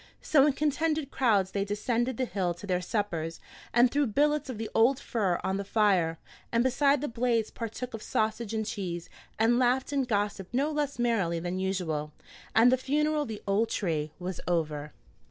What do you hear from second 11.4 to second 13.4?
usual, and the funeral of